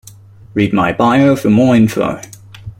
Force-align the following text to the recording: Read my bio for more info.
Read 0.55 0.73
my 0.73 0.91
bio 0.91 1.35
for 1.35 1.51
more 1.51 1.75
info. 1.75 2.19